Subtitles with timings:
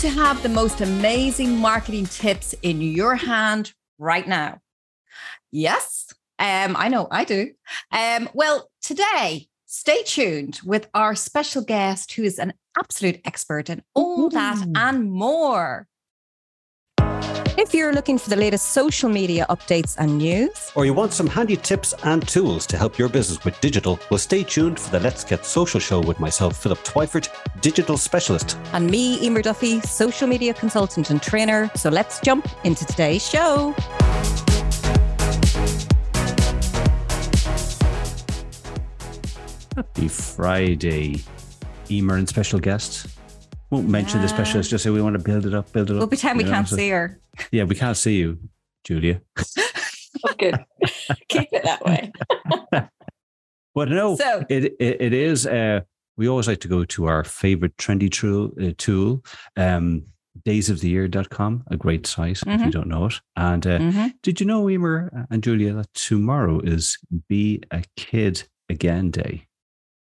[0.00, 4.60] To have the most amazing marketing tips in your hand right now?
[5.52, 6.06] Yes,
[6.38, 7.50] um, I know I do.
[7.92, 13.82] Um, well, today, stay tuned with our special guest who is an absolute expert in
[13.94, 14.30] all Ooh.
[14.30, 15.86] that and more.
[17.58, 21.26] If you're looking for the latest social media updates and news, or you want some
[21.26, 25.00] handy tips and tools to help your business with digital, well, stay tuned for the
[25.00, 27.28] Let's Get Social show with myself, Philip Twyford,
[27.60, 31.70] digital specialist, and me, Emer Duffy, social media consultant and trainer.
[31.74, 33.74] So let's jump into today's show.
[39.76, 41.22] Happy Friday,
[41.90, 43.19] Emer and special guest.
[43.70, 44.26] Won't mention yeah.
[44.26, 45.98] the specialist, just say we want to build it up, build it up.
[45.98, 47.20] We'll pretend we know, can't so, see her.
[47.52, 48.38] Yeah, we can't see you,
[48.84, 49.20] Julia.
[49.38, 50.64] oh, good.
[51.28, 52.12] Keep it that way.
[53.74, 55.46] but no, so, it, it, it is.
[55.46, 55.80] Uh,
[56.16, 59.24] we always like to go to our favorite trendy tool, uh, tool
[59.56, 60.04] um,
[60.46, 62.50] daysoftheyear.com, a great site mm-hmm.
[62.50, 62.70] if you mm-hmm.
[62.70, 63.14] don't know it.
[63.36, 64.06] And uh, mm-hmm.
[64.22, 69.46] did you know, Emer and Julia, that tomorrow is Be a Kid Again Day?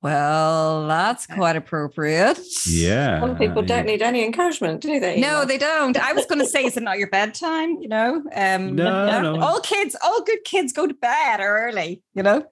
[0.02, 2.38] Well, that's quite appropriate.
[2.66, 3.20] Yeah.
[3.20, 5.20] Some people don't need any encouragement, do they?
[5.20, 5.96] No, they don't.
[5.98, 7.76] I was going to say, is it not your bedtime?
[7.80, 9.40] You know, um, no, no.
[9.40, 12.02] All kids, all good kids go to bed early.
[12.14, 12.46] You know.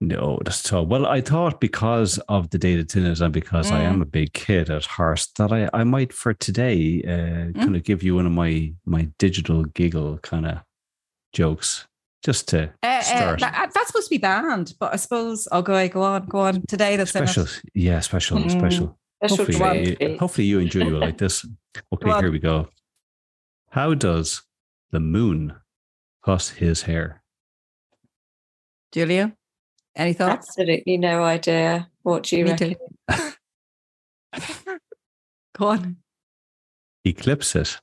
[0.00, 0.82] No, that's so.
[0.82, 3.74] Well, I thought because of the data tinners and because mm.
[3.74, 4.02] I am mm.
[4.02, 7.54] a big kid at heart, that I, I might for today uh, mm.
[7.54, 10.58] kind of give you one of my my digital giggle kind of
[11.32, 11.86] jokes
[12.22, 13.42] just to uh, uh start.
[13.42, 15.88] Uh, that, that's supposed to be banned, but I suppose I'll go.
[15.88, 16.62] Go on, go on.
[16.66, 17.46] Today, that's special.
[17.74, 18.50] Yeah, special, mm.
[18.50, 18.98] special.
[19.22, 21.46] Hopefully, you, hopefully, you and Julia will like this.
[21.90, 22.68] Okay, here we go.
[23.70, 24.42] How does
[24.90, 25.54] the moon
[26.22, 27.22] cut his hair?
[28.92, 29.34] Julia,
[29.96, 30.48] any thoughts?
[30.48, 31.88] Absolutely no idea.
[32.02, 32.76] What do you Me reckon?
[35.56, 35.96] go on.
[37.04, 37.80] He clips it.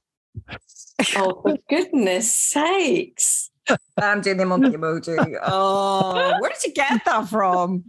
[1.15, 3.48] Oh, for goodness sakes.
[3.97, 5.37] I'm doing the monkey emoji.
[5.43, 7.85] Oh, where did you get that from?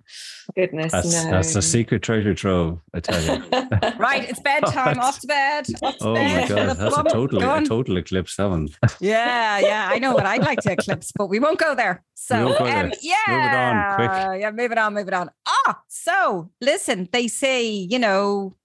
[0.56, 1.30] Goodness, that's, no.
[1.30, 3.44] That's a secret treasure trove, I tell you.
[3.98, 4.98] right, it's bedtime.
[4.98, 5.66] Oh, off to bed.
[5.82, 6.50] Off to oh bed.
[6.50, 8.36] my god, that's a total, a total eclipse.
[8.36, 8.68] That one.
[9.00, 12.02] yeah, yeah, I know what I'd like to eclipse, but we won't go there.
[12.14, 12.86] So, go there.
[12.86, 14.40] Um, yeah, move it on, quick.
[14.40, 15.30] Yeah, move it on, move it on.
[15.46, 18.56] Ah, so listen, they say, you know,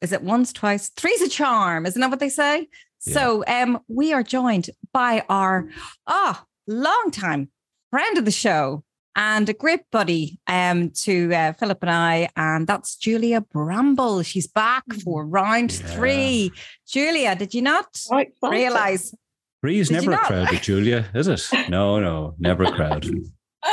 [0.00, 1.84] is it once, twice, three's a charm?
[1.84, 2.68] Isn't that what they say?
[2.98, 5.68] So um, we are joined by our
[6.06, 7.50] ah oh, long time
[7.90, 8.84] friend of the show
[9.18, 14.22] and a great buddy um, to uh, Philip and I, and that's Julia Bramble.
[14.22, 15.02] She's back mm.
[15.02, 15.86] for round yeah.
[15.88, 16.52] three.
[16.86, 18.00] Julia, did you not
[18.42, 19.12] realize?
[19.60, 21.48] Three is never a crowd with Julia, is it?
[21.68, 23.06] No, no, never a crowd.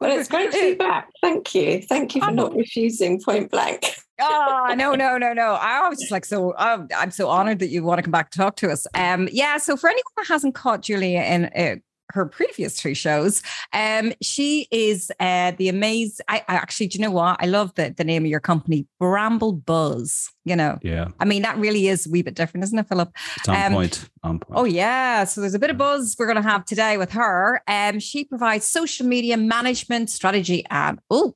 [0.00, 1.10] well, it's great to be back.
[1.20, 1.82] Thank you.
[1.82, 3.84] Thank you for not refusing point blank.
[4.20, 7.68] oh no no no no i was just like so um, i'm so honored that
[7.68, 10.26] you want to come back to talk to us um yeah so for anyone that
[10.26, 11.76] hasn't caught julia in uh,
[12.12, 13.42] her previous two shows.
[13.72, 16.24] Um, she is uh, the amazing.
[16.28, 17.36] I, I, actually, do you know what?
[17.40, 20.28] I love the the name of your company, Bramble Buzz.
[20.44, 21.08] You know, yeah.
[21.20, 23.10] I mean, that really is a wee bit different, isn't it, Philip?
[23.36, 24.08] It's on um, point.
[24.22, 24.58] On point.
[24.58, 25.24] Oh yeah.
[25.24, 27.62] So there's a bit of buzz we're going to have today with her.
[27.68, 31.34] Um, she provides social media management strategy and oh,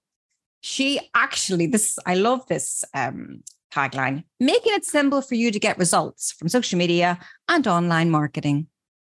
[0.65, 5.77] she actually, this, I love this um, tagline making it simple for you to get
[5.77, 7.19] results from social media
[7.51, 8.69] and online marketing.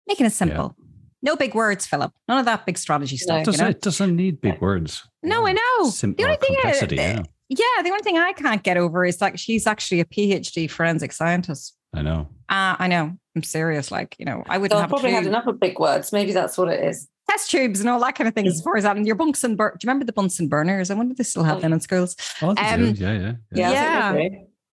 [0.07, 0.77] Making it simple.
[0.79, 0.85] Yeah.
[1.23, 2.13] No big words, Philip.
[2.29, 3.41] None of that big strategy stuff.
[3.41, 3.71] It doesn't, you know?
[3.71, 5.05] it doesn't need big words.
[5.25, 5.91] No, I know.
[5.91, 7.23] Simple the only thing complexity, I, yeah.
[7.49, 11.13] yeah, the only thing I can't get over is like she's actually a PhD forensic
[11.13, 11.77] scientist.
[11.93, 12.29] I know.
[12.49, 13.19] Uh, I know.
[13.37, 13.91] I'm serious.
[13.91, 16.13] Like, you know, I wouldn't so have probably had enough of big words.
[16.13, 18.77] Maybe that's what it is test tubes and all that kind of thing as far
[18.77, 18.97] as that.
[18.97, 19.77] And your Bunsen burner.
[19.79, 20.91] Do you remember the Bunsen burners?
[20.91, 21.61] I wonder if they still have oh.
[21.61, 22.17] them in schools.
[22.43, 23.33] Oh, um, yeah, yeah, yeah.
[23.53, 24.15] Yeah.
[24.15, 24.29] yeah.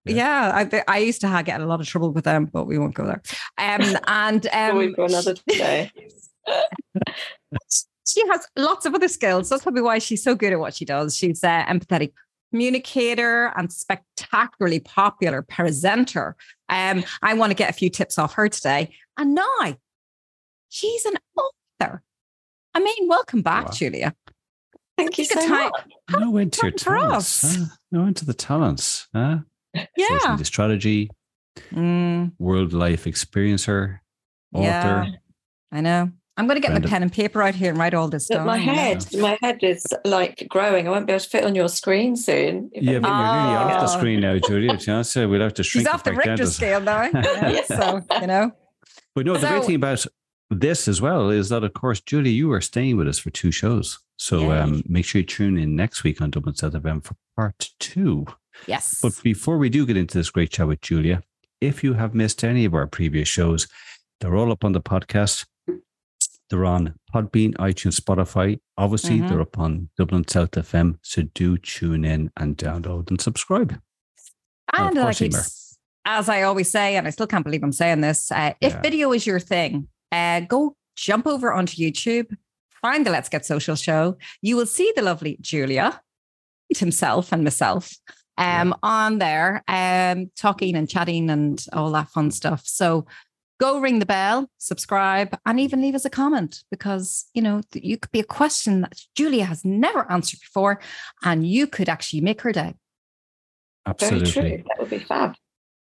[0.10, 2.94] Yeah, I, I used to get a lot of trouble with them, but we won't
[2.94, 3.22] go there.
[3.58, 5.92] Um, and um, we go another day.
[8.08, 9.50] she has lots of other skills.
[9.50, 11.16] That's probably why she's so good at what she does.
[11.16, 12.14] She's uh, empathetic
[12.52, 16.36] communicator and spectacularly popular presenter.
[16.70, 18.92] Um, I want to get a few tips off her today.
[19.18, 19.76] And now
[20.70, 22.04] she's an author.
[22.74, 23.72] I mean, welcome back, wow.
[23.72, 24.16] Julia.
[24.98, 25.72] Thank you so time.
[25.72, 26.20] much.
[26.20, 27.56] No into your talents.
[27.56, 27.66] Huh?
[27.92, 29.08] No into the talents.
[29.14, 29.40] Huh?
[29.96, 30.36] Yeah.
[30.38, 31.10] The strategy,
[31.72, 32.32] mm.
[32.40, 34.00] world life experiencer,
[34.54, 34.66] author.
[34.66, 35.06] Yeah,
[35.72, 36.12] I know.
[36.38, 36.88] I'm going to get Brenda.
[36.88, 38.46] my pen and paper out here and write all this down.
[38.46, 39.22] My head, yeah.
[39.22, 40.88] my head is like growing.
[40.88, 42.70] I won't be able to fit on your screen soon.
[42.74, 43.76] Yeah, but you're really oh.
[43.76, 45.04] off the screen now, Julia.
[45.04, 45.88] So we'll have to shrink.
[45.88, 47.04] She's off the Richter scale now.
[47.14, 48.52] yeah, so you know.
[49.16, 50.06] But no, the so, great thing about
[50.52, 53.52] this as well is that, of course, Julie, you are staying with us for two
[53.52, 54.00] shows.
[54.18, 54.64] So yeah.
[54.64, 58.28] um, make sure you tune in next week on Dublin South FM for part two.
[58.68, 59.00] Yes.
[59.02, 61.24] But before we do get into this great chat with Julia,
[61.62, 63.68] if you have missed any of our previous shows,
[64.20, 65.46] they're all up on the podcast.
[66.50, 68.60] They're on Podbean, iTunes, Spotify.
[68.78, 69.28] Obviously, mm-hmm.
[69.28, 70.98] they're up on Dublin South FM.
[71.02, 73.80] So do tune in and download and subscribe.
[74.74, 74.98] And,
[76.08, 78.82] as I always say, and I still can't believe I'm saying this, uh, if yeah.
[78.82, 82.34] video is your thing, uh, go jump over onto YouTube,
[82.82, 84.18] find the Let's Get Social show.
[84.42, 86.02] You will see the lovely Julia
[86.78, 87.92] himself and myself
[88.38, 88.74] um, yeah.
[88.84, 92.64] on there, um, talking and chatting and all that fun stuff.
[92.66, 93.06] So
[93.60, 97.98] go ring the bell, subscribe, and even leave us a comment because you know you
[97.98, 100.80] could be a question that Julia has never answered before,
[101.24, 102.76] and you could actually make her day.
[103.86, 104.64] Absolutely, Very true.
[104.68, 105.36] that would be fab.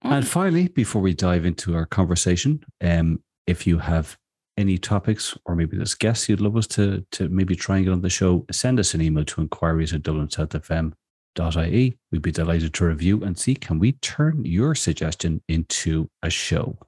[0.02, 4.16] And finally, before we dive into our conversation, um, if you have
[4.56, 7.92] any topics or maybe there's guests you'd love us to to maybe try and get
[7.92, 11.98] on the show, send us an email to inquiries at dublinsouthfm.ie.
[12.10, 16.78] We'd be delighted to review and see can we turn your suggestion into a show.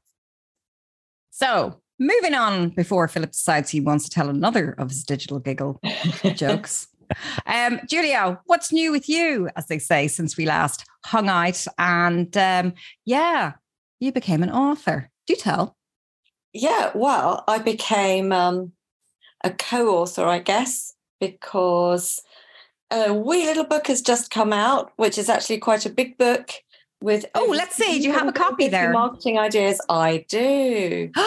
[1.42, 5.80] So moving on before Philip decides he wants to tell another of his digital giggle
[6.36, 6.86] jokes.
[7.46, 11.66] Um, Julia, what's new with you, as they say, since we last hung out?
[11.78, 12.74] And um,
[13.04, 13.54] yeah,
[13.98, 15.10] you became an author.
[15.26, 15.76] Do you tell.
[16.52, 18.72] Yeah, well, I became um,
[19.42, 22.22] a co author, I guess, because
[22.92, 26.52] a wee little book has just come out, which is actually quite a big book
[27.02, 27.26] with.
[27.34, 27.98] Oh, let's see.
[27.98, 28.92] Do you have a copy there?
[28.92, 29.80] Marketing ideas.
[29.88, 31.10] I do.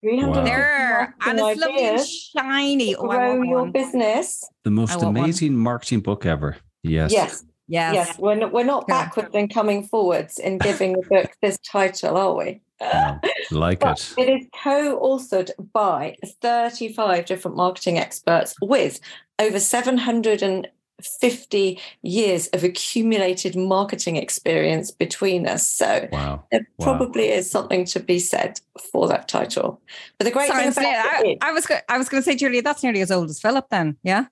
[0.00, 0.44] 300 wow.
[0.44, 2.94] there and it's lovely and shiny.
[2.94, 3.72] Oh, grow your one.
[3.72, 4.44] business.
[4.62, 5.62] The most amazing one.
[5.62, 6.56] marketing book ever.
[6.82, 7.12] Yes.
[7.12, 7.44] Yes.
[7.66, 7.94] Yes.
[7.94, 8.18] Yes.
[8.18, 12.34] We're not, we're not backwards and coming forwards in giving the book this title, are
[12.34, 12.60] we?
[12.80, 13.20] No,
[13.50, 14.14] like it.
[14.16, 19.00] It is co-authored by 35 different marketing experts with
[19.38, 20.68] over 700 and
[21.02, 25.66] 50 years of accumulated marketing experience between us.
[25.66, 26.44] So wow.
[26.50, 26.84] there wow.
[26.84, 28.60] probably is something to be said
[28.92, 29.80] for that title.
[30.18, 32.24] But the great Sorry, thing about I, it, I was go- I was going to
[32.24, 34.26] say, Julia, that's nearly as old as Philip then, yeah?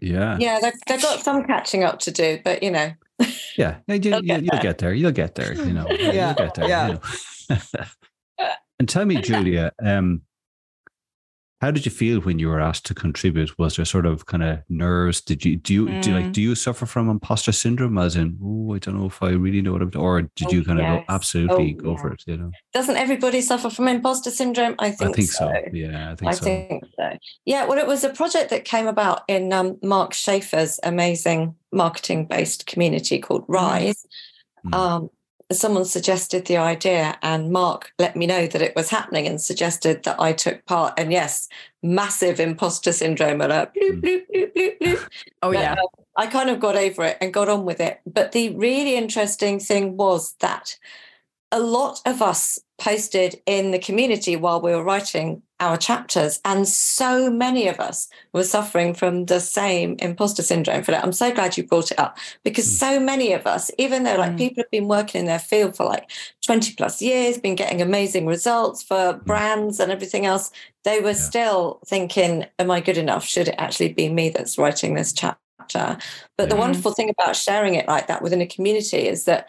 [0.00, 0.38] Yeah.
[0.38, 2.92] Yeah, they've, they've got some catching up to do, but you know.
[3.56, 4.94] Yeah, you, will get, you, get there.
[4.94, 5.86] You'll get there, you know.
[5.90, 6.28] yeah.
[6.28, 6.68] You'll get there.
[6.68, 6.86] Yeah.
[6.86, 7.58] You know.
[8.78, 10.22] and tell me, Julia, um,
[11.60, 13.58] how did you feel when you were asked to contribute?
[13.58, 15.20] Was there sort of kind of nerves?
[15.20, 16.02] Did you do you mm.
[16.02, 17.98] do you, like do you suffer from imposter syndrome?
[17.98, 20.48] As in, oh, I don't know if I really know what I'm doing, or did
[20.48, 21.00] oh, you kind yes.
[21.00, 22.00] of go, absolutely oh, go yeah.
[22.00, 22.22] for it?
[22.26, 24.76] You know, doesn't everybody suffer from imposter syndrome?
[24.78, 25.10] I think.
[25.10, 25.52] I think so.
[25.52, 25.70] so.
[25.72, 26.28] Yeah, I think so.
[26.28, 26.44] I so.
[26.44, 27.18] think so.
[27.44, 27.64] Yeah.
[27.64, 33.18] Well, it was a project that came about in um, Mark Schaefer's amazing marketing-based community
[33.18, 33.54] called mm.
[33.54, 34.06] Rise.
[34.64, 34.74] Mm.
[34.74, 35.10] Um,
[35.50, 40.02] someone suggested the idea and Mark let me know that it was happening and suggested
[40.02, 40.94] that I took part.
[40.98, 41.48] And yes,
[41.82, 43.72] massive imposter syndrome alert.
[43.74, 45.08] Bloop, bloop, bloop, bloop, bloop.
[45.42, 45.72] Oh, but, yeah.
[45.74, 48.00] Uh, I kind of got over it and got on with it.
[48.06, 50.76] But the really interesting thing was that
[51.50, 56.40] a lot of us posted in the community while we were writing our chapters.
[56.44, 61.04] And so many of us were suffering from the same imposter syndrome for that.
[61.04, 62.78] I'm so glad you brought it up because mm.
[62.78, 64.38] so many of us, even though like mm.
[64.38, 66.10] people have been working in their field for like
[66.44, 69.24] 20 plus years, been getting amazing results for mm.
[69.24, 70.50] brands and everything else,
[70.84, 71.14] they were yeah.
[71.14, 73.24] still thinking, Am I good enough?
[73.24, 75.38] Should it actually be me that's writing this chapter?
[75.72, 75.98] But
[76.38, 76.46] yeah.
[76.46, 79.48] the wonderful thing about sharing it like that within a community is that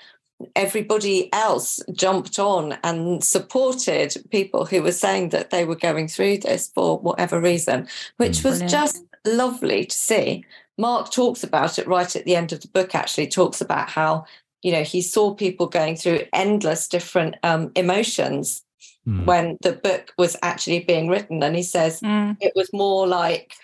[0.56, 6.38] everybody else jumped on and supported people who were saying that they were going through
[6.38, 8.46] this for whatever reason, which mm.
[8.46, 8.72] was Brilliant.
[8.72, 10.46] just lovely to see.
[10.78, 14.26] Mark talks about it right at the end of the book, actually, talks about how,
[14.62, 18.64] you know, he saw people going through endless different um, emotions
[19.06, 19.26] mm.
[19.26, 21.44] when the book was actually being written.
[21.44, 22.38] And he says mm.
[22.40, 23.56] it was more like,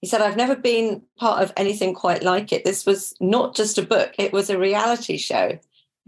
[0.00, 2.64] he said, I've never been part of anything quite like it.
[2.64, 5.58] This was not just a book, it was a reality show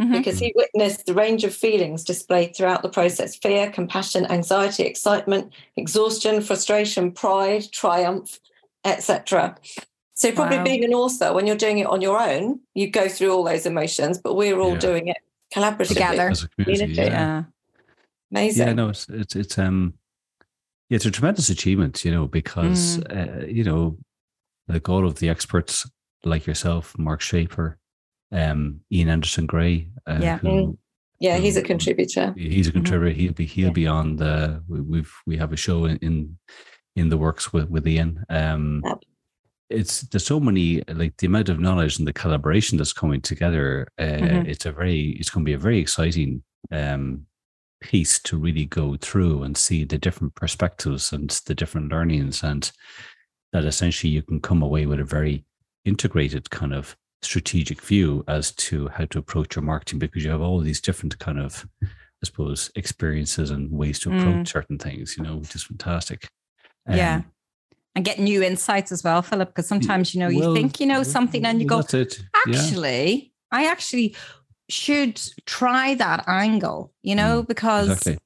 [0.01, 0.13] mm-hmm.
[0.13, 5.53] because he witnessed the range of feelings displayed throughout the process fear, compassion, anxiety, excitement,
[5.77, 8.39] exhaustion, frustration, pride, triumph,
[8.85, 9.57] etc.
[10.15, 10.65] So, probably wow.
[10.65, 13.67] being an author, when you're doing it on your own, you go through all those
[13.67, 14.79] emotions, but we're all yeah.
[14.79, 15.17] doing it
[15.53, 16.31] collaboratively together.
[16.31, 17.05] As a community, yeah.
[17.05, 17.43] yeah.
[18.31, 18.67] Amazing.
[18.67, 19.95] Yeah, no, it's, it's, it's, um,
[20.89, 23.43] yeah, it's a tremendous achievement, you know, because, mm.
[23.43, 23.97] uh, you know,
[24.69, 25.89] like all of the experts
[26.25, 27.79] like yourself, Mark Schaefer,
[28.33, 29.89] um, Ian Anderson Gray.
[30.07, 30.39] Uh, yeah.
[30.39, 30.77] Who, mm.
[31.21, 32.35] yeah, he's a contributor.
[32.37, 32.79] He's a mm-hmm.
[32.79, 33.13] contributor.
[33.13, 33.21] Mm-hmm.
[33.21, 33.73] He'll be he'll yeah.
[33.73, 36.39] be on the we've we have a show in in,
[36.97, 38.25] in the works with with Ian.
[38.29, 38.99] Um, yep.
[39.71, 43.89] It's there's so many like the amount of knowledge and the collaboration that's coming together.
[43.99, 44.47] Uh, mm-hmm.
[44.49, 47.27] It's a very it's going to be a very exciting um,
[47.81, 52.73] piece to really go through and see the different perspectives and the different learnings and
[53.53, 55.45] that essentially you can come away with a very
[55.85, 60.41] integrated kind of strategic view as to how to approach your marketing because you have
[60.41, 64.49] all these different kind of I suppose experiences and ways to approach mm.
[64.49, 66.29] certain things, you know, which is fantastic.
[66.89, 67.23] Um, yeah.
[67.95, 71.03] And get new insights as well, Philip, because sometimes, you know, you think you know
[71.03, 71.81] something and you go,
[72.47, 73.59] actually, yeah.
[73.59, 74.17] I actually
[74.69, 78.19] should try that angle, you know, mm, because exactly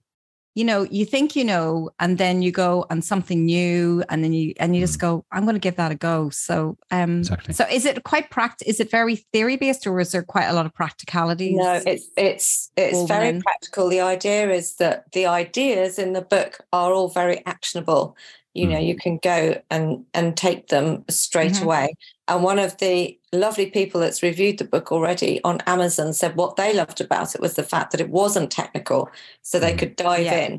[0.59, 4.33] you know, you think you know, and then you go and something new, and then
[4.33, 5.03] you and you just mm.
[5.03, 6.31] go, I'm going to give that a go.
[6.31, 7.55] So, um, exactly.
[7.55, 8.69] so is it quite practical?
[8.69, 11.55] Is it very theory based, or is there quite a lot of practicality?
[11.55, 13.41] No, it's it's it's very in?
[13.41, 13.89] practical.
[13.89, 18.17] The idea is that the ideas in the book are all very actionable
[18.59, 19.01] you know you mm.
[19.01, 21.65] can go and and take them straight mm-hmm.
[21.65, 21.95] away
[22.27, 26.57] and one of the lovely people that's reviewed the book already on amazon said what
[26.57, 29.11] they loved about it was the fact that it wasn't technical
[29.43, 29.79] so they mm.
[29.79, 30.47] could dive yeah.
[30.47, 30.59] in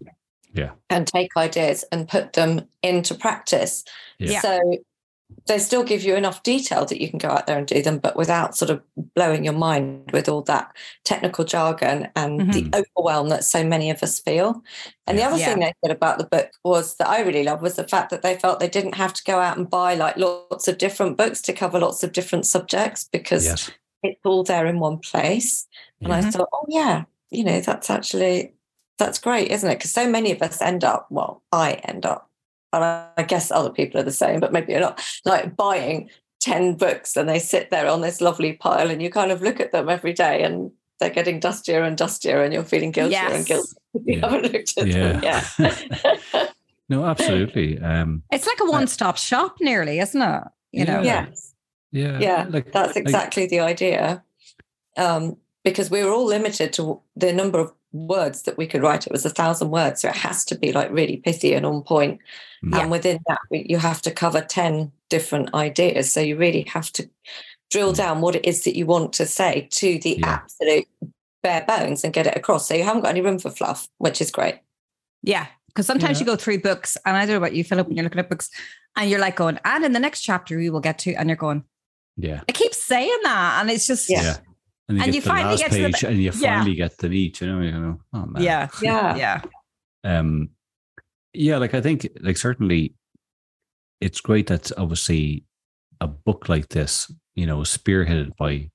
[0.53, 3.83] yeah and take ideas and put them into practice
[4.17, 4.41] yeah.
[4.41, 4.59] so
[5.47, 7.97] they still give you enough detail that you can go out there and do them,
[7.97, 8.81] but without sort of
[9.15, 12.51] blowing your mind with all that technical jargon and mm-hmm.
[12.51, 14.63] the overwhelm that so many of us feel.
[15.07, 15.45] And the other yeah.
[15.45, 18.21] thing they said about the book was that I really love was the fact that
[18.21, 21.41] they felt they didn't have to go out and buy like lots of different books
[21.43, 23.71] to cover lots of different subjects because yes.
[24.03, 25.67] it's all there in one place.
[26.01, 26.27] And mm-hmm.
[26.27, 28.53] I thought, oh yeah, you know, that's actually
[28.99, 29.75] that's great, isn't it?
[29.75, 32.28] Because so many of us end up, well, I end up
[32.73, 36.09] and I guess other people are the same, but maybe you're not, like buying
[36.41, 39.59] 10 books and they sit there on this lovely pile and you kind of look
[39.59, 43.35] at them every day and they're getting dustier and dustier and you're feeling guiltier yes.
[43.35, 43.73] and guilty.
[44.05, 44.29] You yeah.
[44.29, 45.11] haven't looked at yeah.
[45.13, 45.23] them.
[45.23, 46.47] Yeah.
[46.89, 47.79] no, absolutely.
[47.79, 50.43] Um, it's like a one-stop shop nearly, isn't it?
[50.71, 51.01] You know?
[51.01, 51.55] Yes.
[51.91, 52.19] Yeah.
[52.19, 52.45] Yeah.
[52.47, 54.23] Like, that's exactly like, the idea.
[54.95, 59.07] Um, because we were all limited to the number of words that we could write.
[59.07, 60.01] It was a thousand words.
[60.01, 62.19] So it has to be like really pithy and on point.
[62.61, 62.81] Yeah.
[62.81, 66.11] And within that, you have to cover 10 different ideas.
[66.11, 67.09] So you really have to
[67.71, 67.97] drill mm.
[67.97, 70.27] down what it is that you want to say to the yeah.
[70.27, 70.87] absolute
[71.41, 72.67] bare bones and get it across.
[72.67, 74.59] So you haven't got any room for fluff, which is great.
[75.23, 75.47] Yeah.
[75.67, 76.25] Because sometimes yeah.
[76.25, 78.29] you go through books, and I don't know about you, Philip, when you're looking at
[78.29, 78.49] books,
[78.95, 81.37] and you're like going, and in the next chapter we will get to, and you're
[81.37, 81.63] going,
[82.17, 84.37] yeah, I keep saying that, and it's just, yeah.
[84.89, 87.47] And you, and you finally get to the, and you finally get the each, you
[87.47, 88.41] know, you know, oh man.
[88.41, 88.67] Yeah.
[88.81, 89.15] Yeah.
[89.15, 89.41] Yeah.
[90.03, 90.49] Um,
[91.31, 92.95] yeah, like I think, like certainly,
[94.01, 95.43] it's great that obviously
[96.01, 98.71] a book like this, you know, spearheaded by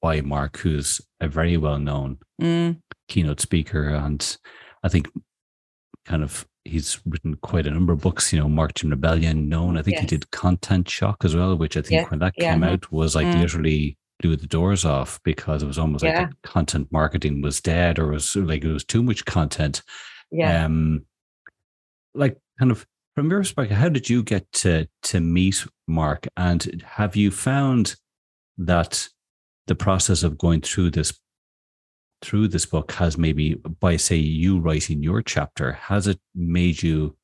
[0.00, 2.78] by Mark, who's a very well known mm.
[3.08, 4.38] keynote speaker, and
[4.82, 5.08] I think
[6.06, 8.32] kind of he's written quite a number of books.
[8.32, 9.76] You know, Marketing Rebellion, known.
[9.76, 10.02] I think yes.
[10.02, 12.52] he did Content Shock as well, which I think when that yeah.
[12.52, 13.40] came out was like mm.
[13.40, 16.20] literally blew the doors off because it was almost yeah.
[16.20, 19.82] like content marketing was dead or was like it was too much content.
[20.30, 20.64] Yeah.
[20.64, 21.04] Um,
[22.14, 26.82] like kind of from your perspective, how did you get to to meet Mark, and
[26.86, 27.96] have you found
[28.56, 29.08] that
[29.66, 31.18] the process of going through this
[32.22, 37.16] through this book has maybe by say you writing your chapter has it made you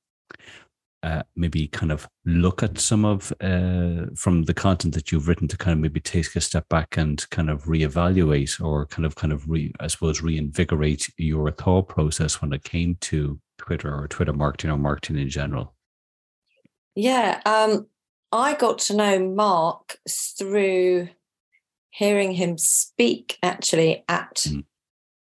[1.02, 5.46] uh, maybe kind of look at some of uh, from the content that you've written
[5.48, 9.14] to kind of maybe take a step back and kind of reevaluate or kind of
[9.14, 14.08] kind of re, I suppose reinvigorate your thought process when it came to Twitter or
[14.08, 15.74] Twitter marketing or marketing in general?
[16.94, 17.86] Yeah, um,
[18.32, 21.08] I got to know Mark through
[21.90, 24.64] hearing him speak actually at mm.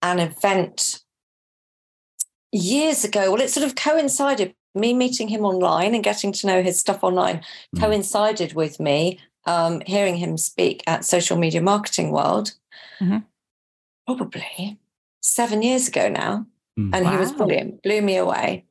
[0.02, 1.00] an event
[2.52, 3.32] years ago.
[3.32, 7.02] Well, it sort of coincided me meeting him online and getting to know his stuff
[7.02, 7.42] online
[7.74, 7.80] mm.
[7.80, 12.54] coincided with me um, hearing him speak at Social Media Marketing World,
[13.00, 13.18] mm-hmm.
[14.06, 14.78] probably
[15.20, 16.46] seven years ago now.
[16.78, 16.90] Mm.
[16.92, 17.10] And wow.
[17.12, 18.64] he was brilliant, blew me away.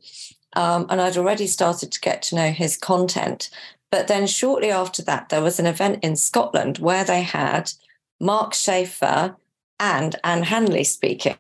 [0.56, 3.50] Um, and I'd already started to get to know his content.
[3.92, 7.72] But then shortly after that, there was an event in Scotland where they had
[8.20, 9.36] Mark Schaefer
[9.80, 11.38] and Ann Handley speaking.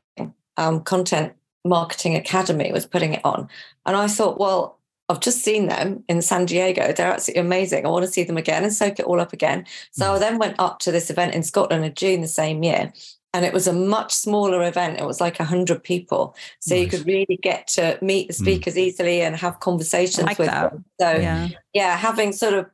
[0.55, 1.33] Um, Content
[1.65, 3.49] Marketing Academy was putting it on.
[3.85, 4.79] And I thought, well,
[5.09, 6.93] I've just seen them in San Diego.
[6.93, 7.85] They're absolutely amazing.
[7.85, 9.65] I want to see them again and soak it all up again.
[9.91, 10.15] So mm.
[10.15, 12.93] I then went up to this event in Scotland in June the same year
[13.33, 14.99] and it was a much smaller event.
[14.99, 16.35] It was like 100 people.
[16.59, 16.83] So nice.
[16.83, 18.43] you could really get to meet the hmm.
[18.43, 18.79] speakers mm.
[18.79, 20.71] easily and have conversations like with that.
[20.71, 20.85] them.
[21.01, 21.49] So, yeah.
[21.73, 22.67] yeah, having sort of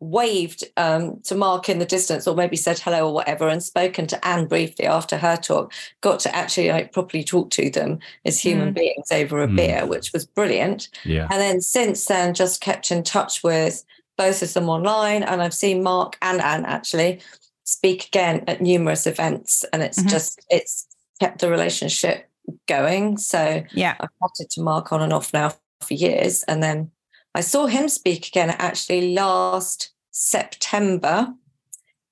[0.00, 4.06] waved um, to Mark in the distance or maybe said hello or whatever and spoken
[4.08, 5.72] to Ann briefly after her talk,
[6.02, 8.74] got to actually like properly talk to them as human mm.
[8.74, 9.56] beings over a mm.
[9.56, 10.88] beer, which was brilliant.
[11.04, 11.28] Yeah.
[11.30, 13.84] And then since then, just kept in touch with
[14.18, 15.22] both of them online.
[15.22, 17.20] And I've seen Mark and Ann actually
[17.66, 20.08] speak again at numerous events and it's mm-hmm.
[20.08, 20.86] just it's
[21.20, 22.28] kept the relationship
[22.68, 26.90] going so yeah i've wanted to mark on and off now for years and then
[27.36, 31.34] i saw him speak again actually last september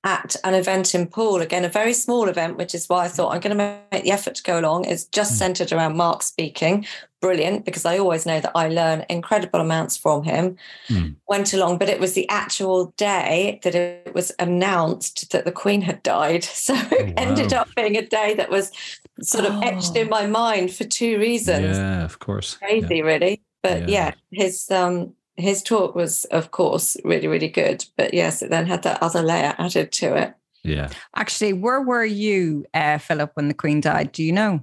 [0.04, 3.32] at an event in Poole, again, a very small event, which is why I thought
[3.32, 4.84] I'm going to make the effort to go along.
[4.84, 5.36] It's just mm.
[5.36, 6.86] centered around Mark speaking.
[7.22, 10.58] Brilliant, because I always know that I learn incredible amounts from him.
[10.88, 11.16] Mm.
[11.26, 15.80] Went along, but it was the actual day that it was announced that the Queen
[15.80, 16.44] had died.
[16.64, 18.72] So oh, it ended up being a day that was
[19.20, 19.60] sort of oh.
[19.60, 21.76] etched in my mind for two reasons.
[21.76, 22.56] Yeah, of course.
[22.56, 23.02] Crazy, yeah.
[23.02, 23.42] really.
[23.64, 24.12] But yeah.
[24.32, 27.84] yeah, his um his talk was, of course, really, really good.
[27.96, 30.34] But yes, it then had that other layer added to it.
[30.62, 30.90] Yeah.
[31.16, 34.12] Actually, where were you, uh, Philip, when the Queen died?
[34.12, 34.60] Do you know?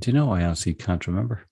[0.00, 0.32] Do you know?
[0.32, 1.46] I honestly can't remember.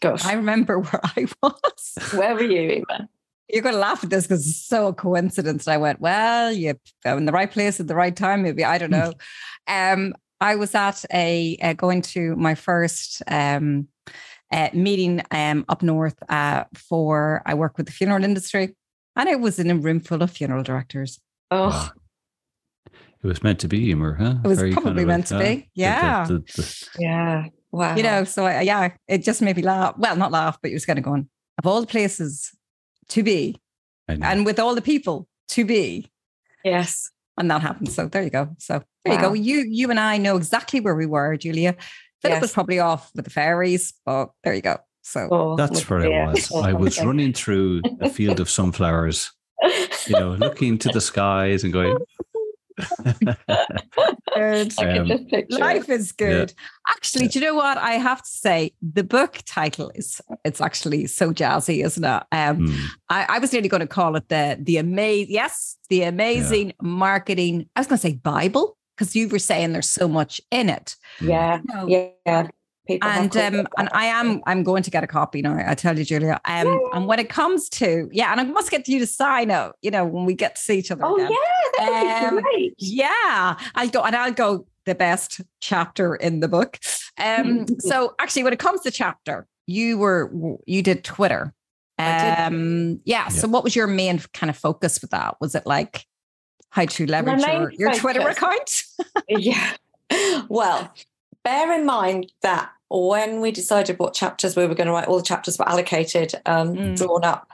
[0.00, 0.24] Gosh.
[0.24, 2.12] I remember where I was.
[2.14, 3.08] Where were you, Eva?
[3.48, 5.68] You're going to laugh at this because it's so a coincidence.
[5.68, 8.64] I went, well, you're in the right place at the right time, maybe.
[8.64, 9.12] I don't know.
[9.68, 13.88] um, I was at a, uh, going to my first um,
[14.54, 18.74] uh, meeting um, up north uh, for I work with the funeral industry,
[19.16, 21.20] and it was in a room full of funeral directors.
[21.50, 21.90] Oh.
[23.22, 24.34] It was meant to be humor, huh?
[24.44, 25.70] It was Very probably kind of meant like, to be.
[25.74, 26.26] Yeah.
[26.26, 27.48] The, the, the, yeah.
[27.72, 27.96] Wow.
[27.96, 29.94] You know, so I, yeah, it just made me laugh.
[29.98, 32.52] Well, not laugh, but it was kind of going, of all the places
[33.08, 33.60] to be,
[34.06, 36.10] and with all the people to be.
[36.64, 37.10] Yes.
[37.36, 37.90] And that happened.
[37.90, 38.54] So there you go.
[38.58, 39.20] So there wow.
[39.22, 39.32] you go.
[39.32, 41.74] You you and I know exactly where we were, Julia.
[42.24, 42.42] Philip yes.
[42.42, 44.78] was probably off with the fairies, but there you go.
[45.02, 46.50] So oh, that's where I was.
[46.52, 49.30] I was running through a field of sunflowers,
[50.06, 51.98] you know, looking to the skies and going.
[54.34, 54.74] good.
[54.78, 55.10] Um,
[55.50, 56.52] life is good.
[56.56, 56.66] Yeah.
[56.90, 57.30] Actually, yeah.
[57.30, 57.78] do you know what?
[57.78, 62.22] I have to say, the book title is it's actually so jazzy, isn't it?
[62.32, 62.86] Um, hmm.
[63.08, 66.72] I, I, was nearly going to call it the the amazing yes, the amazing yeah.
[66.80, 67.68] marketing.
[67.76, 70.96] I was going to say Bible because you were saying there's so much in it.
[71.20, 71.86] Yeah, you know,
[72.26, 72.48] yeah.
[72.86, 75.56] People and um, and I am I'm going to get a copy now.
[75.66, 76.38] I tell you, Julia.
[76.44, 76.78] Um, yeah.
[76.92, 79.76] and when it comes to yeah, and I must get you to sign up.
[79.80, 81.04] You know, when we get to see each other.
[81.04, 81.30] Oh again.
[81.30, 82.74] yeah, that would um, be great.
[82.78, 86.78] Yeah, I'll go and I'll go the best chapter in the book.
[87.18, 90.30] Um, so actually, when it comes to chapter, you were
[90.66, 91.54] you did Twitter.
[91.98, 93.28] Um, yeah.
[93.28, 95.36] So what was your main kind of focus with that?
[95.40, 96.04] Was it like
[96.74, 98.82] how to leverage your, your Twitter account?
[99.28, 99.74] yeah.
[100.48, 100.92] Well,
[101.44, 105.18] bear in mind that when we decided what chapters we were going to write, all
[105.18, 106.96] the chapters were allocated, um, mm.
[106.96, 107.48] drawn up,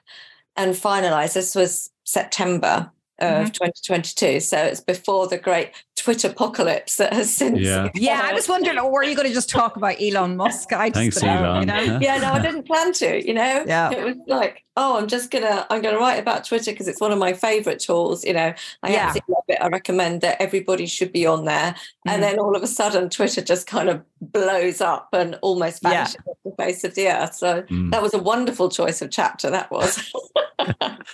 [0.57, 1.35] and finalized.
[1.35, 3.67] This was September of mm-hmm.
[3.67, 4.41] 2022.
[4.41, 7.61] So it's before the great Twitter apocalypse that has since.
[7.61, 10.73] Yeah, yeah I was wondering, or were you going to just talk about Elon Musk?
[10.73, 11.61] I Thanks, Elon.
[11.61, 11.99] You know?
[12.01, 13.27] yeah, no, I didn't plan to.
[13.27, 16.71] You know, yeah, it was like, oh, I'm just gonna, I'm gonna write about Twitter
[16.71, 18.25] because it's one of my favorite tools.
[18.25, 19.07] You know, I yeah.
[19.07, 19.59] absolutely love it.
[19.61, 21.75] I recommend that everybody should be on there.
[22.09, 22.13] Mm.
[22.13, 26.17] And then all of a sudden, Twitter just kind of blows up and almost vanishes
[26.25, 26.31] yeah.
[26.31, 27.35] off the face of the earth.
[27.35, 27.91] So mm.
[27.91, 29.51] that was a wonderful choice of chapter.
[29.51, 30.13] That was.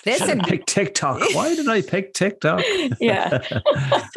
[0.05, 1.21] Listen, pick TikTok.
[1.35, 2.63] Why did I pick TikTok?
[3.01, 3.39] yeah.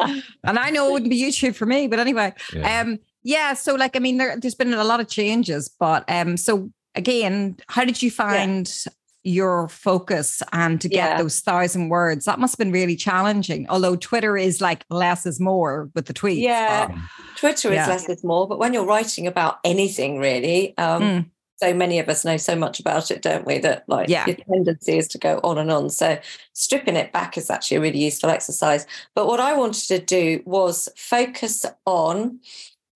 [0.44, 2.32] and I know it wouldn't be YouTube for me, but anyway.
[2.52, 2.80] Yeah.
[2.80, 3.54] Um, yeah.
[3.54, 7.56] So like, I mean, there, has been a lot of changes, but um, so again,
[7.68, 8.92] how did you find yeah.
[9.24, 11.18] your focus and to get yeah.
[11.18, 12.24] those thousand words?
[12.24, 13.66] That must have been really challenging.
[13.68, 16.40] Although Twitter is like less is more with the tweets.
[16.40, 16.88] Yeah.
[16.88, 16.96] But,
[17.36, 21.26] Twitter is less is more, but when you're writing about anything really, um, mm
[21.60, 23.58] so many of us know so much about it, don't we?
[23.58, 24.26] That like yeah.
[24.26, 25.90] your tendency is to go on and on.
[25.90, 26.18] So
[26.54, 28.86] stripping it back is actually a really useful exercise.
[29.14, 32.40] But what I wanted to do was focus on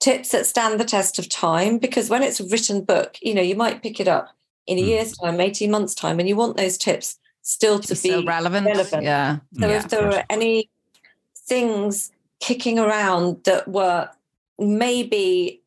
[0.01, 3.43] tips that stand the test of time because when it's a written book, you know,
[3.43, 4.35] you might pick it up
[4.67, 4.87] in a mm.
[4.87, 8.67] year's time, 18 months' time, and you want those tips still to be relevant.
[8.67, 9.03] relevant.
[9.03, 9.39] Yeah.
[9.59, 10.71] So yeah, if there were any
[11.37, 14.09] things kicking around that were
[14.59, 15.63] maybe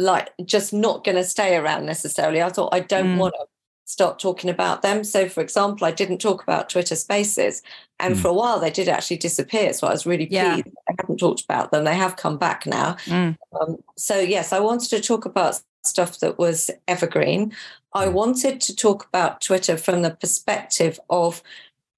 [0.00, 2.42] like just not going to stay around necessarily.
[2.42, 3.18] I thought I don't mm.
[3.18, 3.46] want to
[3.84, 5.04] start talking about them.
[5.04, 7.62] So, for example, I didn't talk about Twitter Spaces,
[7.98, 8.18] and mm.
[8.18, 9.72] for a while they did actually disappear.
[9.72, 10.62] So I was really pleased yeah.
[10.88, 11.84] I haven't talked about them.
[11.84, 12.94] They have come back now.
[13.04, 13.36] Mm.
[13.60, 17.52] Um, so yes, I wanted to talk about stuff that was evergreen.
[17.94, 18.12] I mm.
[18.12, 21.42] wanted to talk about Twitter from the perspective of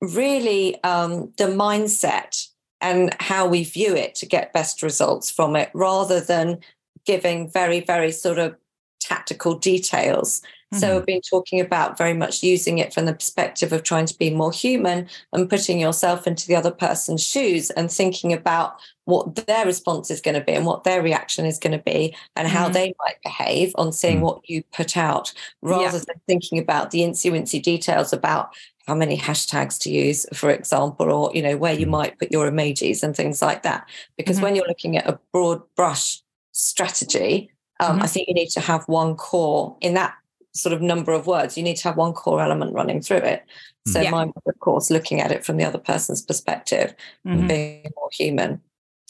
[0.00, 2.48] really um, the mindset
[2.80, 6.58] and how we view it to get best results from it rather than
[7.06, 8.56] giving very, very sort of
[9.00, 10.40] tactical details.
[10.72, 10.80] Mm-hmm.
[10.80, 14.16] So we've been talking about very much using it from the perspective of trying to
[14.16, 19.34] be more human and putting yourself into the other person's shoes and thinking about what
[19.46, 22.48] their response is going to be and what their reaction is going to be and
[22.48, 22.74] how mm-hmm.
[22.74, 24.24] they might behave on seeing mm-hmm.
[24.24, 26.04] what you put out rather yeah.
[26.06, 28.54] than thinking about the incy details about
[28.86, 31.90] how many hashtags to use for example or you know where you mm.
[31.90, 34.46] might put your emojis and things like that because mm-hmm.
[34.46, 36.20] when you're looking at a broad brush
[36.52, 38.02] strategy, um, mm-hmm.
[38.02, 40.14] I think you need to have one core in that
[40.54, 41.56] sort of number of words.
[41.56, 43.44] You need to have one core element running through it.
[43.86, 44.10] So yeah.
[44.10, 46.94] mine of course, looking at it from the other person's perspective
[47.26, 47.38] mm-hmm.
[47.38, 48.60] and being more human.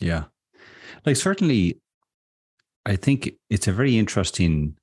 [0.01, 0.25] Yeah.
[1.05, 1.79] Like certainly
[2.87, 4.77] I think it's a very interesting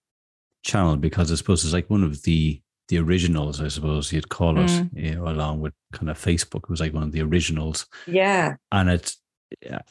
[0.63, 4.58] channel because I suppose it's like one of the the originals, I suppose you'd call
[4.58, 4.89] it, mm.
[4.93, 6.63] you know, along with kind of Facebook.
[6.63, 7.86] It was like one of the originals.
[8.08, 8.56] Yeah.
[8.72, 9.17] And it's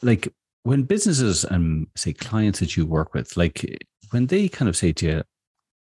[0.01, 0.27] like
[0.69, 3.65] when businesses and say clients that you work with, like
[4.11, 5.23] when they kind of say to you,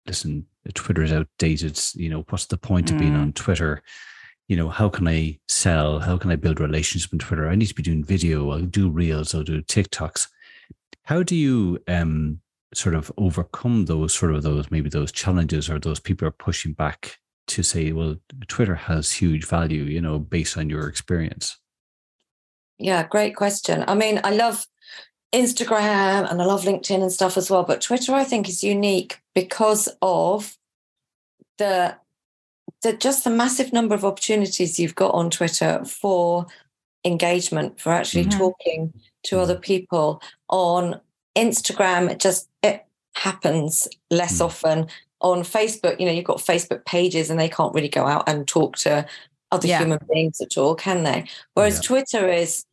[0.04, 2.92] listen, Twitter is outdated, you know, what's the point mm.
[2.92, 3.20] of being mm.
[3.20, 3.82] on Twitter?
[4.48, 6.00] You know, how can I sell?
[6.00, 7.48] How can I build relationships on Twitter?
[7.48, 10.26] I need to be doing video, I'll do reels, I'll do TikToks.
[11.04, 12.40] How do you um
[12.74, 16.72] sort of overcome those sort of those maybe those challenges or those people are pushing
[16.72, 18.16] back to say, well,
[18.48, 21.56] Twitter has huge value, you know, based on your experience?
[22.78, 23.84] Yeah, great question.
[23.86, 24.66] I mean, I love
[25.32, 29.20] Instagram and I love LinkedIn and stuff as well, but Twitter I think is unique
[29.34, 30.56] because of
[31.58, 31.96] the
[32.82, 36.46] the just the massive number of opportunities you've got on Twitter for
[37.04, 38.38] engagement, for actually mm-hmm.
[38.38, 38.92] talking
[39.24, 41.00] to other people on
[41.36, 42.10] Instagram.
[42.10, 42.84] It just it
[43.14, 44.44] happens less mm.
[44.44, 44.86] often.
[45.20, 48.46] On Facebook, you know, you've got Facebook pages and they can't really go out and
[48.46, 49.06] talk to
[49.54, 49.78] other yeah.
[49.78, 51.24] human beings at all, can they?
[51.54, 51.82] Whereas yeah.
[51.82, 52.64] Twitter is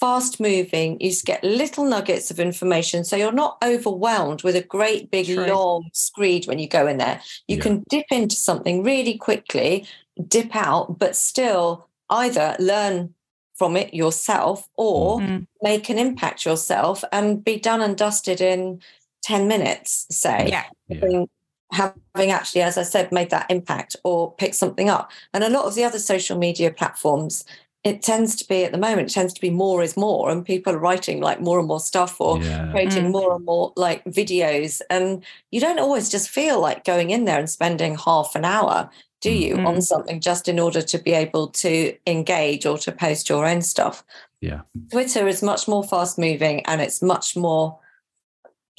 [0.00, 3.04] fast moving, you just get little nuggets of information.
[3.04, 5.46] So you're not overwhelmed with a great big True.
[5.46, 7.20] long screed when you go in there.
[7.46, 7.62] You yeah.
[7.62, 9.86] can dip into something really quickly,
[10.26, 13.14] dip out, but still either learn
[13.54, 15.44] from it yourself or mm-hmm.
[15.62, 18.80] make an impact yourself and be done and dusted in
[19.22, 20.48] 10 minutes, say.
[20.48, 20.64] Yeah.
[20.88, 21.28] Having,
[21.72, 25.10] having actually, as I said, made that impact or picked something up.
[25.32, 27.44] And a lot of the other social media platforms,
[27.84, 30.44] it tends to be at the moment, it tends to be more is more, and
[30.44, 32.70] people are writing like more and more stuff or yeah.
[32.70, 33.12] creating mm.
[33.12, 34.80] more and more like videos.
[34.90, 38.90] And you don't always just feel like going in there and spending half an hour
[39.20, 39.66] do you mm-hmm.
[39.66, 43.62] on something just in order to be able to engage or to post your own
[43.62, 44.04] stuff
[44.40, 47.78] yeah twitter is much more fast moving and it's much more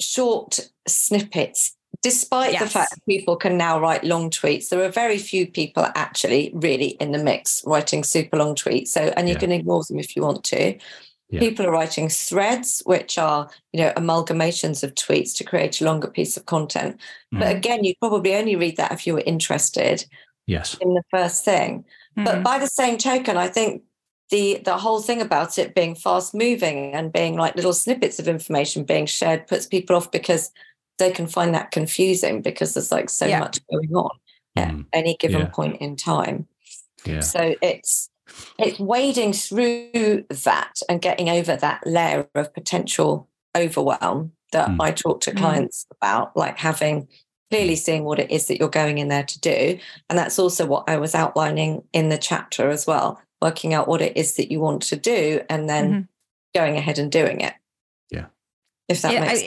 [0.00, 2.62] short snippets despite yes.
[2.62, 6.50] the fact that people can now write long tweets there are very few people actually
[6.54, 9.40] really in the mix writing super long tweets so and you yeah.
[9.40, 10.76] can ignore them if you want to
[11.30, 11.40] yeah.
[11.40, 16.08] People are writing threads, which are, you know, amalgamations of tweets to create a longer
[16.08, 17.00] piece of content.
[17.32, 17.38] Mm.
[17.38, 20.04] But again, you'd probably only read that if you were interested
[20.46, 22.24] yes in the first thing mm-hmm.
[22.24, 23.82] but by the same token i think
[24.30, 28.28] the the whole thing about it being fast moving and being like little snippets of
[28.28, 30.50] information being shared puts people off because
[31.02, 33.40] they can find that confusing because there's like so yeah.
[33.40, 34.10] much going on
[34.56, 34.86] at mm.
[34.92, 35.48] any given yeah.
[35.48, 36.46] point in time
[37.04, 37.20] yeah.
[37.20, 38.08] so it's
[38.58, 44.76] it's wading through that and getting over that layer of potential overwhelm that mm.
[44.80, 45.38] I talk to mm.
[45.38, 45.96] clients mm.
[45.96, 47.08] about, like having
[47.50, 49.78] clearly seeing what it is that you're going in there to do.
[50.08, 54.00] And that's also what I was outlining in the chapter as well, working out what
[54.00, 56.00] it is that you want to do and then mm-hmm.
[56.54, 57.52] going ahead and doing it.
[58.92, 58.96] Yeah.
[58.96, 59.42] If that yeah, makes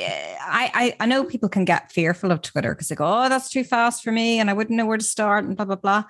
[0.47, 3.49] I, I, I know people can get fearful of Twitter because they go, oh, that's
[3.49, 6.03] too fast for me and I wouldn't know where to start and blah, blah, blah.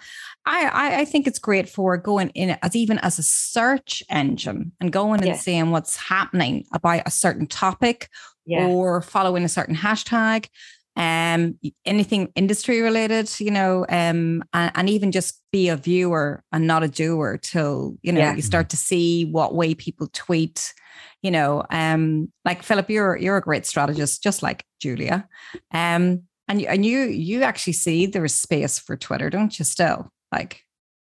[0.45, 4.71] I, I, I think it's great for going in as even as a search engine
[4.80, 8.10] and going and seeing what's happening about a certain topic
[8.45, 8.67] yeah.
[8.67, 10.48] or following a certain hashtag
[10.96, 16.68] um, anything industry related, you know, um, and, and, even just be a viewer and
[16.68, 18.36] not a doer till, you know, yeah.
[18.36, 20.74] you start to see what way people tweet,
[21.22, 25.28] you know, um, like Philip, you're, you're a great strategist, just like Julia.
[25.72, 29.66] Um, and you, and you, you actually see there is space for Twitter, don't you
[29.66, 30.62] still like?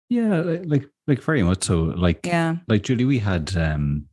[0.09, 1.81] Yeah, like, like very much so.
[1.81, 4.05] Like, yeah, like Julie, we had, um,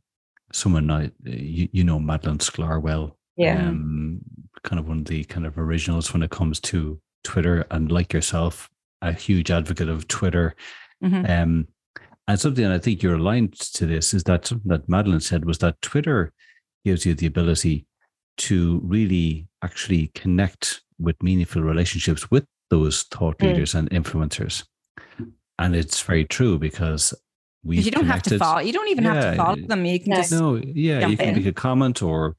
[0.51, 3.69] someone, uh, you, you know, Madalyn Sklar well, yeah.
[3.69, 4.19] Um,
[4.63, 8.13] kind of one of the kind of originals when it comes to Twitter, and like
[8.13, 8.69] yourself,
[9.01, 10.55] a huge advocate of Twitter.
[11.03, 11.31] Mm-hmm.
[11.31, 11.67] Um,
[12.27, 15.57] and something I think you're aligned to this is that something that Madalyn said was
[15.59, 16.31] that Twitter
[16.85, 17.85] gives you the ability
[18.37, 23.47] to really actually connect with meaningful relationships with those thought mm.
[23.47, 23.79] leaders mm.
[23.79, 24.63] and influencers.
[25.57, 27.13] And it's very true because
[27.63, 28.31] we you don't connected.
[28.31, 28.59] have to follow.
[28.59, 29.85] You don't even yeah, have to follow them.
[29.85, 31.35] You can just no, yeah, you can in.
[31.35, 32.37] make a comment or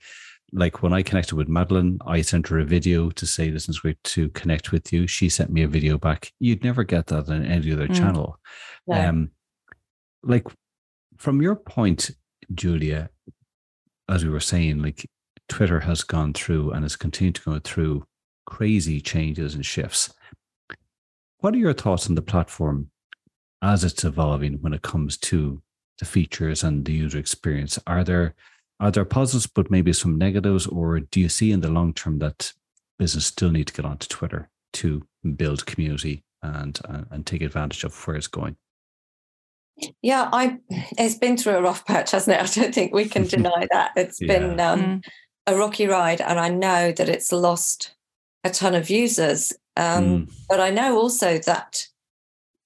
[0.52, 3.80] like when I connected with Madalyn, I sent her a video to say, "Listen, it's
[3.80, 6.32] great to connect with you." She sent me a video back.
[6.40, 7.94] You'd never get that on any other mm.
[7.94, 8.38] channel.
[8.90, 9.30] Um,
[10.22, 10.46] like
[11.16, 12.10] from your point,
[12.54, 13.10] Julia,
[14.08, 15.08] as we were saying, like
[15.48, 18.04] Twitter has gone through and has continued to go through
[18.46, 20.12] crazy changes and shifts.
[21.38, 22.90] What are your thoughts on the platform
[23.62, 25.62] as it's evolving when it comes to
[25.98, 27.78] the features and the user experience?
[27.86, 28.34] Are there
[28.80, 32.18] are there positives, but maybe some negatives, or do you see in the long term
[32.18, 32.52] that
[32.98, 34.50] business still need to get onto Twitter?
[34.72, 38.56] to build community and uh, and take advantage of where it's going.
[40.02, 42.42] Yeah, I it's been through a rough patch, hasn't it?
[42.42, 43.92] I don't think we can deny that.
[43.96, 44.38] It's yeah.
[44.38, 45.04] been um, mm.
[45.46, 47.94] a rocky ride, and I know that it's lost
[48.44, 49.52] a ton of users.
[49.76, 50.32] Um, mm.
[50.48, 51.86] But I know also that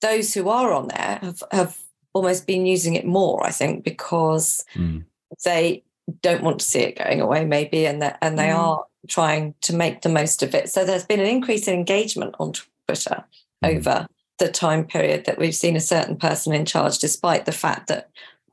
[0.01, 1.79] those who are on there have, have
[2.13, 3.45] almost been using it more.
[3.45, 5.05] I think because mm.
[5.45, 5.85] they
[6.23, 8.59] don't want to see it going away, maybe, and that and they mm.
[8.59, 10.69] are trying to make the most of it.
[10.71, 12.53] So there's been an increase in engagement on
[12.87, 13.25] Twitter
[13.65, 13.77] mm.
[13.77, 14.07] over
[14.39, 18.11] the time period that we've seen a certain person in charge, despite the fact that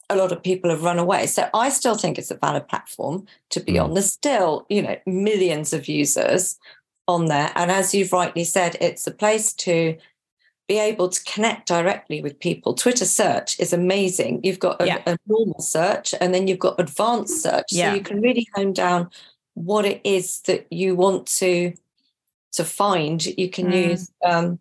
[0.09, 1.25] a lot of people have run away.
[1.25, 3.83] So I still think it's a valid platform to be mm.
[3.83, 3.93] on.
[3.93, 6.59] There's still, you know, millions of users
[7.07, 7.51] on there.
[7.55, 9.97] And as you've rightly said, it's a place to
[10.71, 12.73] be able to connect directly with people.
[12.73, 14.39] Twitter search is amazing.
[14.41, 15.01] You've got a, yeah.
[15.05, 17.65] a normal search and then you've got advanced search.
[17.71, 17.89] Yeah.
[17.89, 19.09] So you can really hone down
[19.53, 21.73] what it is that you want to
[22.53, 23.25] to find.
[23.25, 23.89] You can mm.
[23.89, 24.59] use um,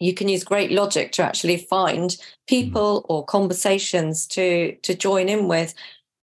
[0.00, 2.22] you can use great logic to actually find mm.
[2.48, 3.06] people mm.
[3.10, 5.74] or conversations to to join in with.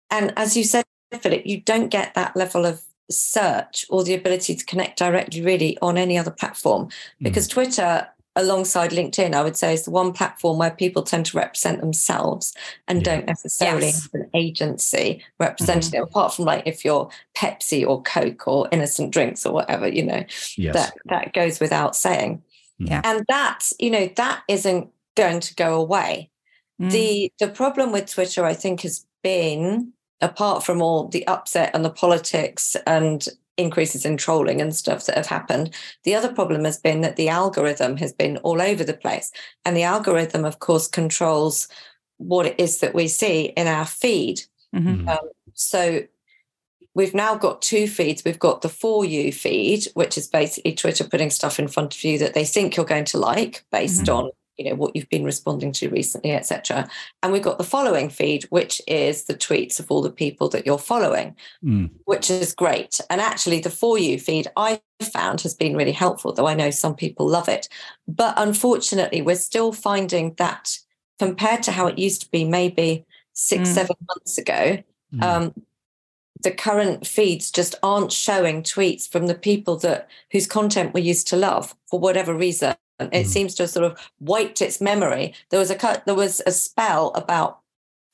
[0.10, 0.84] And as you said,
[1.22, 5.78] Philip, you don't get that level of search or the ability to connect directly really
[5.84, 6.90] on any other platform
[7.22, 7.52] because mm.
[7.52, 11.80] Twitter alongside LinkedIn, I would say is the one platform where people tend to represent
[11.80, 12.54] themselves
[12.88, 13.04] and yeah.
[13.04, 14.04] don't necessarily yes.
[14.04, 16.00] have an agency representing mm-hmm.
[16.00, 20.04] them, apart from like if you're Pepsi or Coke or innocent drinks or whatever, you
[20.04, 20.24] know,
[20.58, 20.74] yes.
[20.74, 22.44] that that goes without saying.
[22.82, 22.90] Mm.
[22.90, 23.02] Yeah.
[23.04, 26.30] And that, you know, that isn't going to go away.
[26.82, 26.92] Mm.
[26.92, 31.84] The the problem with Twitter, I think, has been apart from all the upset and
[31.84, 35.74] the politics and increases in trolling and stuff that have happened.
[36.04, 39.32] The other problem has been that the algorithm has been all over the place.
[39.64, 41.68] And the algorithm, of course, controls
[42.18, 44.42] what it is that we see in our feed.
[44.74, 45.08] Mm-hmm.
[45.08, 45.18] Um,
[45.54, 46.04] so
[46.94, 48.24] we've now got two feeds.
[48.26, 52.04] We've got the For You feed, which is basically Twitter putting stuff in front of
[52.04, 54.26] you that they think you're going to like based mm-hmm.
[54.26, 56.88] on you know what you've been responding to recently etc
[57.22, 60.66] and we've got the following feed which is the tweets of all the people that
[60.66, 61.90] you're following mm.
[62.06, 66.32] which is great and actually the for you feed i found has been really helpful
[66.32, 67.68] though i know some people love it
[68.08, 70.78] but unfortunately we're still finding that
[71.20, 73.74] compared to how it used to be maybe six mm.
[73.74, 74.82] seven months ago
[75.14, 75.24] mm.
[75.24, 75.54] um,
[76.42, 81.28] the current feeds just aren't showing tweets from the people that whose content we used
[81.28, 83.26] to love for whatever reason it mm.
[83.26, 85.34] seems to have sort of wiped its memory.
[85.50, 87.60] There was a there was a spell about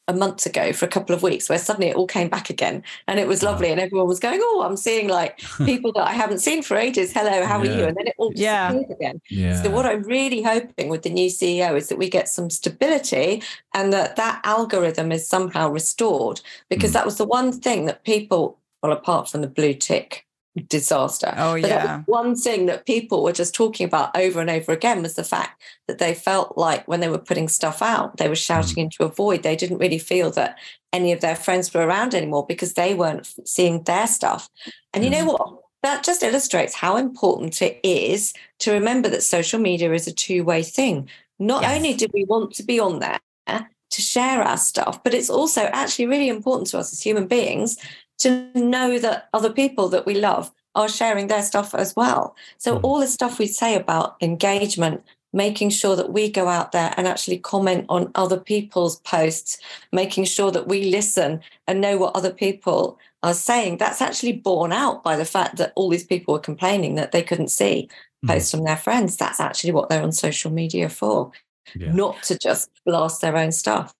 [0.07, 2.83] a month ago for a couple of weeks where suddenly it all came back again
[3.07, 6.11] and it was lovely and everyone was going oh i'm seeing like people that i
[6.11, 7.71] haven't seen for ages hello how yeah.
[7.71, 8.73] are you and then it all yeah.
[8.89, 9.61] again yeah.
[9.61, 13.41] so what i'm really hoping with the new ceo is that we get some stability
[13.73, 16.93] and that that algorithm is somehow restored because mm.
[16.93, 20.25] that was the one thing that people well apart from the blue tick
[20.67, 21.33] disaster.
[21.37, 22.03] Oh yeah.
[22.05, 25.61] one thing that people were just talking about over and over again was the fact
[25.87, 28.83] that they felt like when they were putting stuff out, they were shouting mm.
[28.83, 29.43] into a void.
[29.43, 30.57] They didn't really feel that
[30.91, 34.49] any of their friends were around anymore because they weren't seeing their stuff.
[34.93, 35.39] And you know mm.
[35.39, 35.57] what?
[35.83, 40.61] That just illustrates how important it is to remember that social media is a two-way
[40.61, 41.09] thing.
[41.39, 41.75] Not yes.
[41.75, 45.63] only do we want to be on there to share our stuff, but it's also
[45.63, 47.77] actually really important to us as human beings
[48.21, 52.35] to know that other people that we love are sharing their stuff as well.
[52.57, 52.83] So, mm.
[52.83, 55.03] all the stuff we say about engagement,
[55.33, 59.57] making sure that we go out there and actually comment on other people's posts,
[59.91, 64.71] making sure that we listen and know what other people are saying, that's actually borne
[64.71, 67.89] out by the fact that all these people were complaining that they couldn't see
[68.23, 68.29] mm.
[68.29, 69.17] posts from their friends.
[69.17, 71.31] That's actually what they're on social media for,
[71.75, 71.91] yeah.
[71.91, 73.93] not to just blast their own stuff.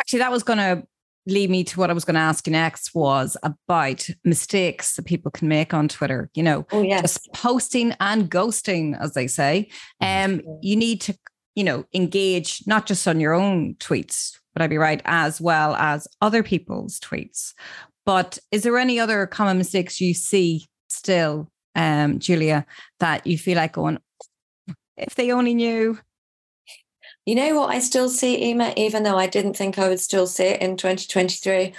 [0.00, 0.86] Actually, that was going to
[1.26, 5.06] lead me to what I was going to ask you next was about mistakes that
[5.06, 6.30] people can make on Twitter.
[6.34, 7.02] You know, oh, yes.
[7.02, 9.68] just posting and ghosting, as they say.
[10.00, 11.16] Um, you need to,
[11.54, 15.74] you know, engage not just on your own tweets, would I be right, as well
[15.76, 17.52] as other people's tweets.
[18.06, 22.66] But is there any other common mistakes you see still, um, Julia,
[23.00, 23.98] that you feel like going,
[24.96, 25.98] if they only knew,
[27.26, 30.26] you know what I still see, Emer, even though I didn't think I would still
[30.26, 31.72] see it in 2023,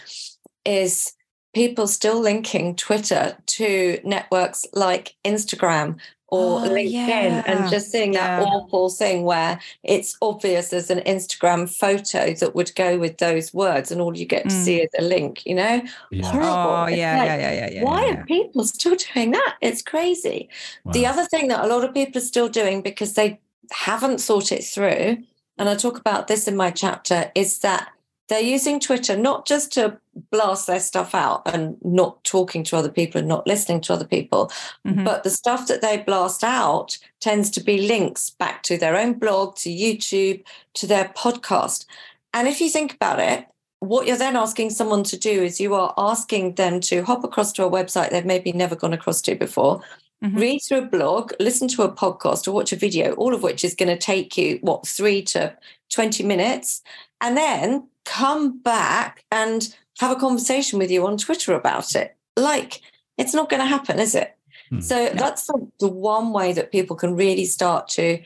[0.66, 1.14] is
[1.54, 7.44] people still linking Twitter to networks like Instagram or oh, LinkedIn yeah.
[7.46, 8.40] and just seeing yeah.
[8.40, 13.54] that awful thing where it's obvious there's an Instagram photo that would go with those
[13.54, 14.64] words and all you get to mm.
[14.64, 15.82] see is a link, you know?
[16.10, 16.32] Yeah.
[16.34, 17.84] Oh, yeah, like, yeah, yeah, yeah, yeah.
[17.84, 18.20] Why yeah.
[18.20, 19.56] are people still doing that?
[19.62, 20.50] It's crazy.
[20.84, 20.94] Wow.
[20.94, 23.40] The other thing that a lot of people are still doing because they
[23.72, 25.18] haven't thought it through
[25.58, 27.90] and I talk about this in my chapter, is that
[28.28, 30.00] they're using Twitter not just to
[30.32, 34.06] blast their stuff out and not talking to other people and not listening to other
[34.06, 34.52] people,
[34.86, 35.04] mm-hmm.
[35.04, 39.14] but the stuff that they blast out tends to be links back to their own
[39.14, 41.86] blog, to YouTube, to their podcast.
[42.34, 43.46] And if you think about it,
[43.80, 47.52] what you're then asking someone to do is you are asking them to hop across
[47.54, 49.82] to a website they've maybe never gone across to before,
[50.26, 50.38] mm-hmm.
[50.38, 53.64] read through a blog, listen to a podcast, or watch a video, all of which
[53.64, 55.56] is going to take you, what, three to
[55.92, 56.82] 20 minutes,
[57.22, 62.16] and then come back and have a conversation with you on Twitter about it.
[62.38, 62.82] Like,
[63.18, 64.36] it's not going to happen, is it?
[64.70, 64.82] Hmm.
[64.82, 68.22] So that's the, the one way that people can really start to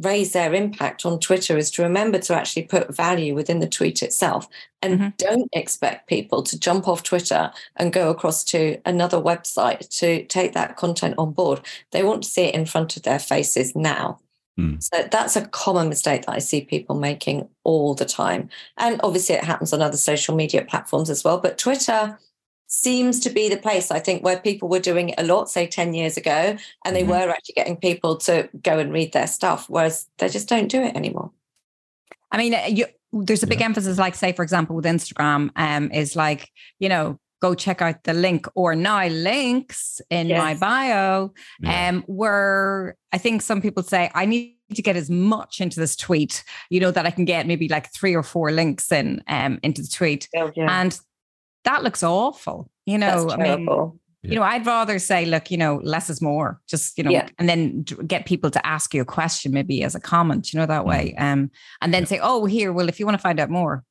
[0.00, 4.02] raise their impact on Twitter is to remember to actually put value within the tweet
[4.02, 4.48] itself
[4.82, 5.08] and mm-hmm.
[5.18, 10.52] don't expect people to jump off Twitter and go across to another website to take
[10.52, 11.60] that content on board.
[11.90, 14.20] They want to see it in front of their faces now.
[14.58, 14.82] Mm.
[14.82, 18.48] So that's a common mistake that I see people making all the time.
[18.76, 21.38] And obviously, it happens on other social media platforms as well.
[21.38, 22.18] But Twitter
[22.68, 25.66] seems to be the place, I think, where people were doing it a lot, say
[25.66, 27.10] 10 years ago, and they mm-hmm.
[27.10, 30.82] were actually getting people to go and read their stuff, whereas they just don't do
[30.82, 31.32] it anymore.
[32.30, 33.66] I mean, uh, you, there's a big yeah.
[33.66, 38.04] emphasis, like, say, for example, with Instagram, um, is like, you know, go check out
[38.04, 40.38] the link or now links in yes.
[40.38, 41.32] my bio.
[41.60, 41.88] Yeah.
[41.88, 45.96] Um, where I think some people say, I need to get as much into this
[45.96, 49.58] tweet, you know, that I can get maybe like three or four links in um
[49.62, 50.28] into the tweet.
[50.36, 50.82] Oh, yeah.
[50.82, 50.98] And
[51.68, 52.70] that looks awful.
[52.86, 53.68] You know, I mean
[54.22, 56.60] you know, I'd rather say, look, you know, less is more.
[56.68, 57.28] Just you know, yeah.
[57.38, 60.66] and then get people to ask you a question, maybe as a comment, you know,
[60.66, 61.14] that way.
[61.18, 61.22] Mm.
[61.22, 61.50] Um,
[61.80, 62.08] and then yeah.
[62.08, 63.84] say, oh, here, well, if you want to find out more,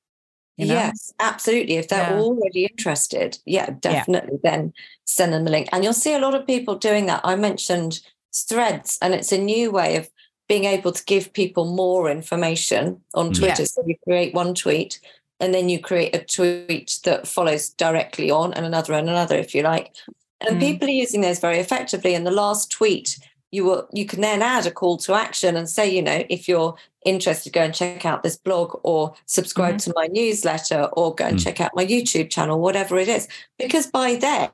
[0.57, 0.73] you know?
[0.73, 1.75] Yes, absolutely.
[1.75, 2.19] If they're yeah.
[2.19, 4.51] already interested, yeah, definitely yeah.
[4.51, 4.73] then
[5.05, 5.69] send them a link.
[5.71, 7.21] And you'll see a lot of people doing that.
[7.23, 8.01] I mentioned
[8.35, 10.09] threads, and it's a new way of
[10.49, 13.37] being able to give people more information on mm.
[13.37, 13.63] Twitter.
[13.63, 13.67] Yeah.
[13.67, 14.99] So you create one tweet
[15.39, 19.53] and then you create a tweet that follows directly on and another and another, if
[19.53, 19.95] you like.
[20.41, 20.59] And mm.
[20.59, 22.15] people are using those very effectively.
[22.15, 23.17] And the last tweet
[23.51, 26.47] you will you can then add a call to action and say you know if
[26.47, 29.91] you're interested go and check out this blog or subscribe mm-hmm.
[29.91, 33.27] to my newsletter or go and mm check out my youtube channel whatever it is
[33.59, 34.49] because by then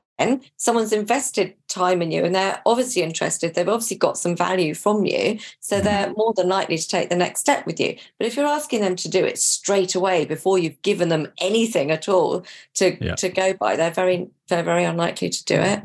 [0.58, 5.06] someone's invested time in you and they're obviously interested they've obviously got some value from
[5.06, 8.26] you so mm they're more than likely to take the next step with you but
[8.26, 12.08] if you're asking them to do it straight away before you've given them anything at
[12.08, 13.16] all to yeah.
[13.16, 15.82] to go by they're very they're very unlikely to do it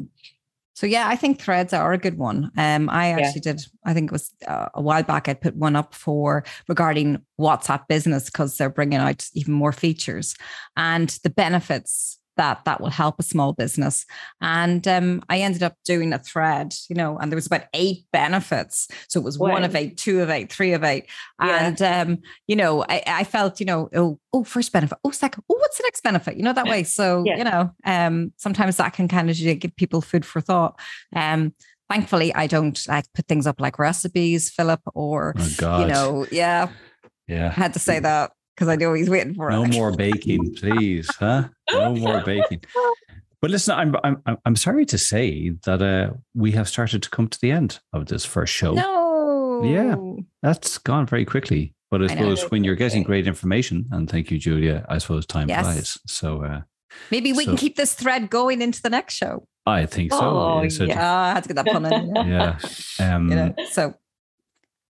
[0.78, 2.52] so yeah, I think threads are a good one.
[2.56, 3.52] Um, I actually yeah.
[3.54, 3.62] did.
[3.84, 5.28] I think it was uh, a while back.
[5.28, 10.36] I put one up for regarding WhatsApp business because they're bringing out even more features
[10.76, 14.06] and the benefits that that will help a small business.
[14.40, 18.04] And um, I ended up doing a thread, you know, and there was about eight
[18.12, 18.88] benefits.
[19.08, 21.06] So it was one of eight, two of eight, three of eight.
[21.42, 21.66] Yeah.
[21.66, 24.96] And, um, you know, I, I, felt, you know, oh, oh, first benefit.
[25.04, 25.44] Oh, second.
[25.50, 26.36] Oh, what's the next benefit?
[26.36, 26.84] You know, that way.
[26.84, 27.36] So, yeah.
[27.36, 30.78] you know, um, sometimes that can kind of give people food for thought.
[31.14, 31.54] Um,
[31.90, 36.68] thankfully, I don't like put things up like recipes, Philip, or, oh, you know, yeah.
[37.26, 37.48] Yeah.
[37.48, 39.68] I had to say that because I know he's waiting for no it.
[39.68, 41.48] No more baking, please, huh?
[41.70, 42.62] No more baking.
[43.40, 47.28] But listen, I'm I'm I'm sorry to say that uh, we have started to come
[47.28, 48.72] to the end of this first show.
[48.74, 49.94] No, yeah,
[50.42, 51.72] that's gone very quickly.
[51.88, 52.48] But I, I suppose know.
[52.48, 55.62] when you're getting great information, and thank you, Julia, I suppose time yes.
[55.62, 55.98] flies.
[56.08, 56.60] So uh,
[57.12, 59.46] maybe we so, can keep this thread going into the next show.
[59.66, 60.18] I think so.
[60.20, 60.84] Oh, yeah.
[60.84, 61.14] yeah.
[61.14, 62.16] I had to get that pun in.
[62.16, 62.58] Yeah.
[62.98, 63.14] yeah.
[63.14, 63.94] Um, you know, so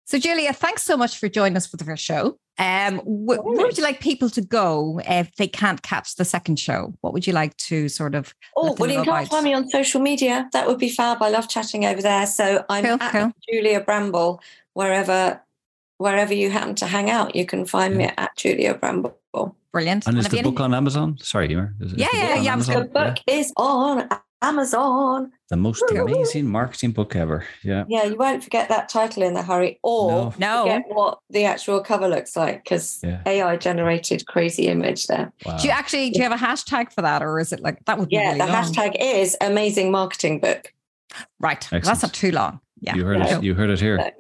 [0.08, 2.40] so, Julia, thanks so much for joining us for the first show.
[2.60, 6.60] Um, wh- where would you like people to go if they can't catch the second
[6.60, 6.94] show?
[7.02, 8.34] What would you like to sort of?
[8.56, 10.50] Oh, well, you can find me on social media.
[10.54, 11.22] That would be fab.
[11.22, 12.26] I love chatting over there.
[12.26, 13.32] So I'm cool, at cool.
[13.50, 14.42] Julia Bramble
[14.74, 15.42] wherever
[15.98, 17.36] wherever you happen to hang out.
[17.36, 17.98] You can find yeah.
[17.98, 19.18] me at Julia Bramble.
[19.78, 20.08] Brilliant.
[20.08, 21.18] And, and is the book on Amazon?
[21.22, 22.56] Sorry, you yeah, yeah, yeah.
[22.56, 23.36] The book yeah.
[23.36, 24.10] is on
[24.42, 25.32] Amazon.
[25.50, 27.46] The most amazing marketing book ever.
[27.64, 27.86] Yeah.
[27.88, 30.64] Yeah, you won't forget that title in the hurry or no.
[30.64, 33.22] forget what the actual cover looks like because yeah.
[33.26, 35.32] AI generated crazy image there.
[35.46, 35.58] Wow.
[35.58, 37.98] Do you actually do you have a hashtag for that or is it like that
[37.98, 38.64] would Yeah, really the long.
[38.64, 40.74] hashtag is amazing marketing book.
[41.40, 41.68] Right.
[41.72, 42.60] That's not too long.
[42.82, 42.96] Yeah.
[42.96, 43.44] You heard it.
[43.44, 44.12] You heard it here.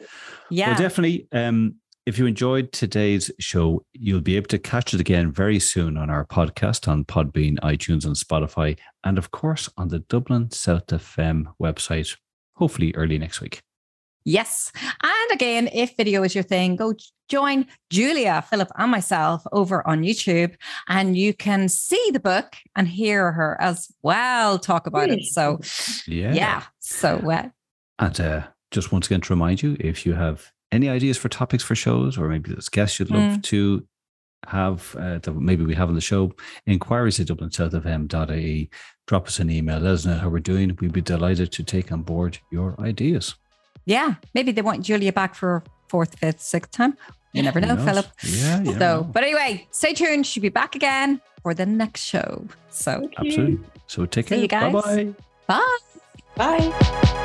[0.49, 0.69] Yeah.
[0.69, 1.75] Well, definitely um
[2.07, 6.09] if you enjoyed today's show, you'll be able to catch it again very soon on
[6.09, 11.47] our podcast on Podbean, iTunes, and Spotify, and of course on the Dublin South FM
[11.61, 12.15] website,
[12.55, 13.61] hopefully early next week.
[14.23, 14.71] Yes.
[15.03, 16.93] And again, if video is your thing, go
[17.27, 20.55] join Julia, Philip, and myself over on YouTube,
[20.87, 25.23] and you can see the book and hear her as well talk about it.
[25.25, 25.59] So,
[26.07, 26.33] yeah.
[26.33, 26.63] Yeah.
[26.79, 27.49] So, uh,
[27.99, 31.63] and uh, just once again to remind you if you have any ideas for topics
[31.63, 33.43] for shows or maybe there's guests you'd love mm.
[33.43, 33.87] to
[34.45, 36.31] have uh, that maybe we have on the show,
[36.65, 38.69] inquiries at dublin south dublinsouthfm.ie.
[39.07, 39.79] Drop us an email.
[39.79, 40.77] Let us know how we're doing.
[40.79, 43.35] We'd be delighted to take on board your ideas.
[43.85, 46.97] Yeah, maybe they want Julia back for fourth, fifth, sixth time.
[47.33, 48.07] You never know, Philip.
[48.23, 48.79] Yeah, yeah.
[48.79, 50.25] So, but anyway, stay tuned.
[50.25, 52.45] She'll be back again for the next show.
[52.69, 53.59] So, absolutely.
[53.85, 54.39] So, take See care.
[54.39, 54.73] You guys.
[54.73, 55.13] Bye-bye.
[56.35, 56.71] Bye.
[56.71, 57.23] Bye.